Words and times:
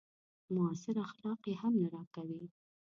معاصر 0.53 0.95
اخلاق 1.07 1.41
يې 1.49 1.55
هم 1.61 1.73
نه 1.81 1.87
راکوي. 1.95 2.43